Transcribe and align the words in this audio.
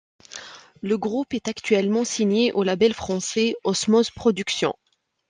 Le 0.81 0.97
groupe 0.97 1.35
est 1.35 1.47
actuellement 1.47 2.03
signé 2.03 2.51
au 2.53 2.63
label 2.63 2.95
français 2.95 3.53
Osmose 3.63 4.09
Productions. 4.09 4.73